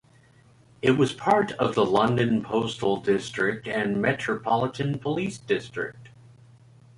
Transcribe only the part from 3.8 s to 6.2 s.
Metropolitan Police District.